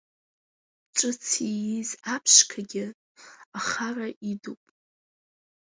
[0.95, 2.85] Ҿыц ииз аԥшқагьы
[3.57, 4.61] ахара идуп.